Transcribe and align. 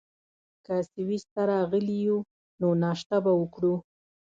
که 0.65 0.75
سویس 0.91 1.23
ته 1.33 1.41
راغلي 1.51 1.97
یو، 2.07 2.17
نو 2.59 2.67
ناشته 2.83 3.17
به 3.23 3.31
وکړو. 3.41 3.75